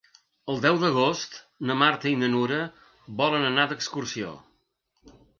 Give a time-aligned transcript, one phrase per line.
[0.51, 1.35] El deu d'agost
[1.71, 2.57] na Marta i na Nura
[3.19, 4.33] volen anar d'excursió.